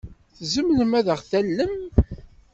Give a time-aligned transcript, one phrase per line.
[0.37, 1.75] Tzemrem ad aɣ-tallem?